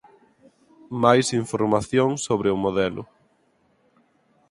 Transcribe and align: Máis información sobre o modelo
Máis 1.03 1.25
información 1.41 2.09
sobre 2.25 2.47
o 2.55 2.61
modelo 2.65 3.03